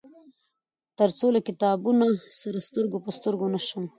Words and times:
تر 0.99 1.09
څو 1.17 1.27
له 1.35 1.41
کتابونه 1.47 2.05
سره 2.41 2.59
سترګو 2.67 2.97
په 3.05 3.09
سترګو 3.17 3.45
نشم. 3.53 3.83